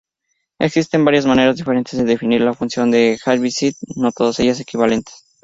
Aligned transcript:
Existen 0.57 1.05
varias 1.05 1.27
maneras 1.27 1.57
diferentes 1.57 1.95
de 1.95 2.05
definir 2.05 2.41
la 2.41 2.55
función 2.55 2.89
de 2.89 3.19
Heaviside, 3.23 3.75
no 3.97 4.11
todas 4.11 4.39
ellas 4.39 4.59
equivalentes. 4.59 5.27